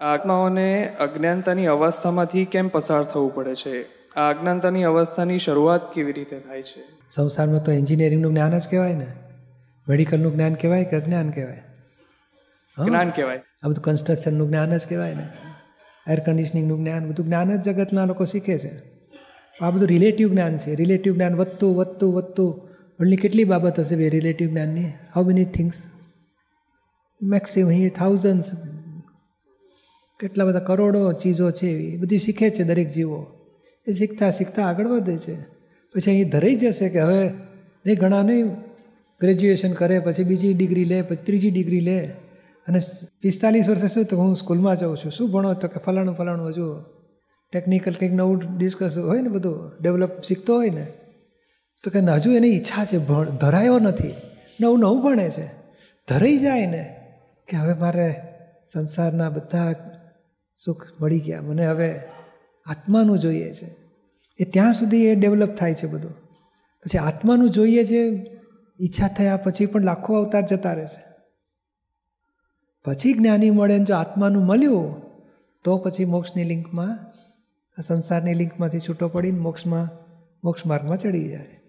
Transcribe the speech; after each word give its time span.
આત્માઓને 0.00 0.88
અજ્ઞાનતાની 1.00 1.66
અવસ્થામાંથી 1.66 2.44
કેમ 2.44 2.68
પસાર 2.68 3.04
થવું 3.04 3.34
પડે 3.34 3.54
છે? 3.54 3.82
આ 4.16 4.30
અજ્ઞાનતાની 4.30 4.84
અવસ્થાની 4.84 5.38
શરૂઆત 5.38 5.94
કેવી 5.94 6.12
રીતે 6.12 6.38
થાય 6.38 6.62
છે? 6.62 6.82
સંસારમાં 7.10 7.64
તો 7.64 7.72
એન્જિનિયરિંગનું 7.72 8.32
જ્ઞાન 8.32 8.58
જ 8.58 8.68
કહેવાય 8.68 8.94
ને. 8.94 9.06
મેડિકલનું 9.88 10.32
જ્ઞાન 10.32 10.54
કહેવાય 10.54 10.84
કે 10.84 10.96
અજ્ઞાન 10.96 11.30
કહેવાય? 11.30 11.62
જ્ઞાન 12.84 13.10
કહેવાય. 13.10 13.42
આ 13.62 13.68
બધું 13.68 13.84
કન્સ્ટ્રક્શનનું 13.84 14.48
જ્ઞાન 14.48 14.76
જ 14.76 14.86
કહેવાય 14.88 15.14
ને. 15.14 15.28
એર 16.08 16.20
કન્ડિશનિંગનું 16.20 16.78
જ્ઞાન 16.78 17.08
બધું 17.08 17.26
જ્ઞાન 17.26 17.56
જ 17.56 17.62
જગતના 17.62 18.04
લોકો 18.04 18.24
શીખે 18.24 18.58
છે. 18.58 18.78
આ 19.60 19.70
બધું 19.70 19.88
રિલેટિવ 19.88 20.28
જ્ઞાન 20.28 20.58
છે. 20.58 20.74
રિલેટિવ 20.74 21.14
જ્ઞાન 21.14 21.34
વધતું 21.34 21.76
વધતું 21.76 22.14
વધતું. 22.14 22.68
ઓનલી 23.00 23.16
કેટલી 23.16 23.44
બાબત 23.44 23.80
હશે 23.80 23.96
બે 23.96 24.08
રિલેટિવ 24.08 24.48
જ્ઞાનની? 24.48 24.84
હાઉ 24.84 25.24
મેની 25.24 25.44
થિંગ્સ 25.44 25.82
મેક્સિમમ 27.22 27.70
હી 27.70 27.88
થાઉઝન્ડ્સ 27.88 28.50
કેટલા 30.20 30.44
બધા 30.44 30.58
કરોડો 30.58 31.12
ચીજો 31.12 31.50
છે 31.50 31.66
એવી. 31.66 31.96
બધી 31.96 32.18
શીખે 32.18 32.50
છે 32.50 32.62
દરેક 32.62 32.88
જીવો. 32.88 33.26
એ 33.86 33.92
શીખતા 33.92 34.30
શીખતા 34.30 34.66
આગળ 34.66 34.86
વધે 34.86 35.18
છે. 35.18 35.42
પછી 35.94 36.10
અહીં 36.10 36.28
ધરાઈ 36.28 36.54
જશે 36.54 36.88
કે 36.88 37.00
હવે 37.00 37.30
નહીં 37.86 37.98
ઘણા 37.98 38.22
નહીં 38.22 38.46
ગ્રેજ્યુએશન 39.20 39.72
કરે, 39.72 39.98
પછી 39.98 40.24
બીજી 40.24 40.54
ડિગ્રી 40.54 40.84
લે, 40.84 41.02
પછી 41.02 41.16
ત્રીજી 41.16 41.50
ડિગ્રી 41.50 41.80
લે. 41.80 41.98
અને 42.68 42.78
પિસ્તાલીસ 43.20 43.68
વર્ષે 43.68 43.88
શું 43.88 44.04
તો 44.04 44.16
હું 44.16 44.36
સ્કૂલમાં 44.36 44.76
જાઉં 44.76 44.96
છું. 44.96 45.12
શું 45.12 45.30
ભણો 45.30 45.54
તો 45.54 45.68
કે 45.68 45.80
ફલાણું 45.80 46.14
ફલાણું 46.14 46.48
હજુ. 46.48 46.82
ટેકનિકલ 47.52 47.92
કંઈક 47.92 48.12
નવું 48.12 48.58
ડિસ્કસ 48.58 48.98
હોય 48.98 49.20
ને 49.20 49.28
બધું 49.28 49.72
ડેવલપ 49.82 50.22
શીખતો 50.22 50.56
હોય 50.56 50.70
ને, 50.70 50.86
તો 51.84 51.90
કે 51.90 51.98
હજુ 51.98 52.32
એની 52.32 52.48
ઈચ્છા 52.48 52.84
છે 52.84 52.98
ભણ, 52.98 53.24
ધરાયો 53.24 53.78
નથી. 53.78 54.14
નવું 54.60 54.78
નવું 54.78 55.02
ભણે 55.02 55.30
છે. 55.30 55.46
ધરાઈ 56.08 56.38
જાય 56.38 56.66
ને 56.66 56.96
કે 57.48 57.56
હવે 57.56 57.74
મારે 57.74 58.14
સંસારના 58.72 59.30
બધા 59.30 59.74
સુખ 60.56 60.86
મળી 61.00 61.18
ગયા. 61.18 61.42
મને 61.42 61.66
હવે 61.66 62.00
આત્માનું 62.66 63.18
જોઈએ 63.18 63.52
છે. 63.52 63.76
એ 64.38 64.44
ત્યાં 64.44 64.72
સુધી 64.72 65.06
એ 65.06 65.14
ડેવલપ 65.14 65.54
થાય 65.54 65.74
છે 65.74 65.86
બધું. 65.86 66.12
પછી 66.80 66.98
આત્માનું 66.98 67.50
જોઈએ 67.50 67.84
છે, 67.84 68.26
ઈચ્છા 68.80 69.08
થયા 69.08 69.36
પછી 69.36 69.66
પણ 69.66 69.82
લાખો 69.82 70.14
અવતાર 70.14 70.46
જતા 70.46 70.72
રહે 70.72 70.86
છે. 70.86 71.04
પછી 72.84 73.12
જ્ઞાની 73.12 73.50
મળે 73.50 73.78
ને 73.78 73.84
જો 73.84 73.94
આત્માનું 73.94 74.44
મળ્યું, 74.44 75.02
તો 75.64 75.78
પછી 75.78 76.04
મોક્ષની 76.04 76.44
લિંકમાં 76.44 76.98
સંસારની 77.82 78.34
લિંકમાંથી 78.34 78.80
છૂટો 78.80 79.08
પડીને 79.08 79.38
મોક્ષમાં, 79.38 79.88
મોક્ષ 80.44 80.66
માર્ગમાં 80.66 80.98
ચડી 80.98 81.28
જાય. 81.28 81.60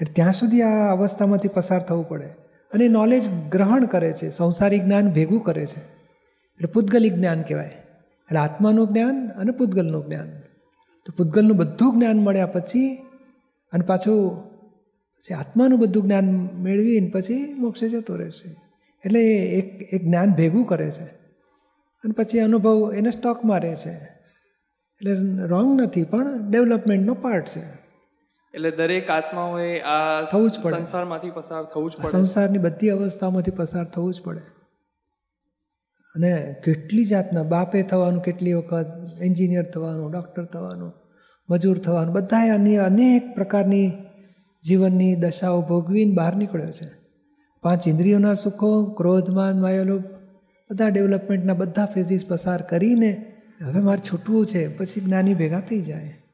એટલે 0.00 0.12
ત્યાં 0.12 0.32
સુધી 0.32 0.62
આ 0.62 0.92
અવસ્થામાંથી 0.92 1.48
પસાર 1.48 1.80
થવું 1.80 2.08
પડે. 2.08 2.26
અને 2.72 2.88
નોલેજ 2.88 3.30
ગ્રહણ 3.48 3.86
કરે 3.86 4.12
છે, 4.12 4.30
સંસારી 4.30 4.78
જ્ઞાન 4.78 5.12
ભેગું 5.12 5.40
કરે 5.40 5.66
છે. 5.66 5.80
એટલે 5.80 6.66
પૂતગલિક 6.66 7.14
જ્ઞાન 7.14 7.42
કહેવાય. 7.42 7.87
એટલે 8.28 8.38
આત્માનું 8.38 8.88
જ્ઞાન 8.88 9.28
અને 9.28 9.50
પૂતગલનું 9.50 10.06
જ્ઞાન. 10.06 10.30
તો 11.04 11.12
પૂતગલનું 11.16 11.56
બધું 11.56 11.94
જ્ઞાન 11.94 12.16
મળ્યા 12.16 12.46
પછી 12.46 12.94
અને 13.72 13.84
પાછું 13.84 14.48
પછી 15.18 15.34
આત્માનું 15.34 15.78
બધું 15.78 16.02
જ્ઞાન 16.02 16.24
મેળવીને 16.54 17.10
પછી 17.10 17.54
મોક્ષે 17.54 17.88
જતો 17.88 18.16
રહેશે. 18.16 18.56
એટલે 19.04 19.20
એ 19.20 19.58
એક 19.58 19.94
એક 19.94 20.04
જ્ઞાન 20.04 20.32
ભેગું 20.32 20.66
કરે 20.66 20.90
છે. 20.90 21.04
અને 22.04 22.12
પછી 22.12 22.40
અનુભવ 22.40 22.94
એને 22.94 23.10
સ્ટોકમાં 23.10 23.60
રહે 23.60 23.74
છે. 23.74 23.92
એટલે 25.00 25.14
રોંગ 25.46 25.80
નથી 25.80 26.04
પણ 26.04 26.50
ડેવલપમેન્ટનો 26.50 27.14
પાર્ટ 27.14 27.46
છે. 27.46 27.62
એટલે 28.54 28.70
દરેક 28.70 29.10
આત્માઓએ 29.10 29.80
આ 29.80 30.22
થવું 30.32 30.50
જ 30.50 30.60
પડે. 30.62 30.76
સંસારમાંથી 30.76 31.30
પસાર 31.30 31.64
થવું 31.64 31.90
જ 31.90 31.96
પડે. 31.96 32.08
સંસારની 32.08 32.58
બધી 32.58 32.90
અવસ્થાઓમાંથી 32.90 33.50
પસાર 33.50 33.84
થવું 33.84 34.14
જ 34.14 34.22
પડે. 34.22 34.57
અને 36.14 36.56
કેટલી 36.64 37.04
જાતના 37.04 37.42
બાપે 37.42 37.82
થવાનું, 37.82 38.22
કેટલી 38.22 38.52
વખત 38.52 38.86
એન્જિનિયર 39.20 39.64
થવાનું, 39.64 40.12
ડૉક્ટર 40.12 40.44
થવાનું, 40.44 40.92
મજૂર 41.50 41.78
થવાનું, 41.78 42.14
બધાએ 42.14 42.48
અન્ય 42.48 42.76
અનેક 42.76 43.34
પ્રકારની 43.34 43.92
જીવનની 44.64 45.14
દશાઓ 45.14 45.62
ભોગવીને 45.62 46.14
બહાર 46.14 46.36
નીકળ્યો 46.36 46.70
છે. 46.70 46.90
પાંચ 47.62 47.88
ઇન્દ્રિયોના 47.88 48.34
સુખો 48.34 48.84
ક્રોધમાન 48.84 49.60
માયેલો, 49.60 49.98
બધા 50.70 50.88
ડેવલપમેન્ટના 50.88 51.54
બધા 51.54 51.84
ફેઝિસ 51.84 52.28
પસાર 52.28 52.62
કરીને, 52.62 53.34
હવે 53.62 53.80
મારે 53.80 54.08
છૂટવું 54.12 54.46
છે, 54.46 54.76
પછી 54.76 55.00
જ્ઞાની 55.00 55.34
ભેગા 55.34 55.60
થઈ 55.60 55.82
જાય. 55.82 56.27